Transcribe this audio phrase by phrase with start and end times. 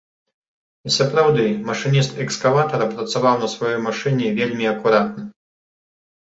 [0.87, 5.31] І сапраўды, машыніст экскаватара працаваў на сваёй машыне вельмі акуратна.